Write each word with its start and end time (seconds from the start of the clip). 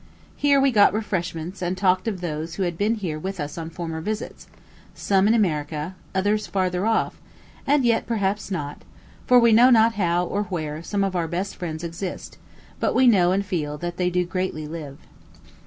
Here 0.35 0.59
we 0.59 0.71
got 0.71 0.95
refreshments, 0.95 1.61
and 1.61 1.77
talked 1.77 2.07
of 2.07 2.21
those 2.21 2.55
who 2.55 2.63
had 2.63 2.75
been 2.75 2.95
here 2.95 3.19
with 3.19 3.39
us 3.39 3.55
on 3.55 3.69
former 3.69 4.01
visits 4.01 4.47
some 4.95 5.27
in 5.27 5.35
America, 5.35 5.93
others 6.15 6.47
farther 6.47 6.87
off; 6.87 7.21
and 7.67 7.85
yet 7.85 8.07
perhaps 8.07 8.49
not; 8.49 8.81
for 9.27 9.37
we 9.37 9.53
know 9.53 9.69
not 9.69 9.93
how, 9.93 10.25
or 10.25 10.45
where, 10.45 10.81
some 10.81 11.03
of 11.03 11.15
our 11.15 11.27
best 11.27 11.55
friends 11.55 11.83
exist; 11.83 12.39
but 12.79 12.95
we 12.95 13.05
know 13.05 13.31
and 13.31 13.45
feel 13.45 13.77
that 13.77 13.97
they 13.97 14.09
do 14.09 14.25
greatly 14.25 14.65
live. 14.67 14.97